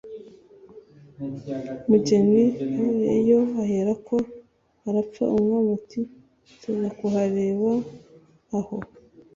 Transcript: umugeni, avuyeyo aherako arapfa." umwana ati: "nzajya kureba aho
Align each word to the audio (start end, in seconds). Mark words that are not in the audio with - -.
umugeni, 1.85 2.43
avuyeyo 2.79 3.39
aherako 3.63 4.15
arapfa." 4.87 5.23
umwana 5.37 5.69
ati: 5.79 6.01
"nzajya 6.51 6.89
kureba 6.99 7.71
aho 8.59 8.77